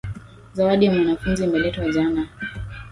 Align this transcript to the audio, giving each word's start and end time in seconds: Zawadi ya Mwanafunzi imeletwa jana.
Zawadi 0.53 0.85
ya 0.85 0.91
Mwanafunzi 0.91 1.43
imeletwa 1.43 1.89
jana. 1.91 2.27